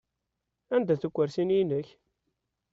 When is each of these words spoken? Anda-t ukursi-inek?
Anda-t 0.75 1.03
ukursi-inek? 1.07 1.87